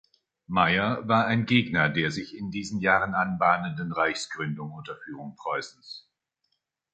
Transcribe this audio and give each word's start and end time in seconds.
Mayer 0.47 1.07
war 1.07 1.27
ein 1.27 1.45
Gegner 1.45 1.87
der 1.87 2.09
sich 2.09 2.35
in 2.35 2.49
diesen 2.49 2.79
Jahren 2.79 3.13
anbahnenden 3.13 3.91
Reichsgründung 3.91 4.71
unter 4.71 4.95
Führung 4.95 5.35
Preußens. 5.35 6.09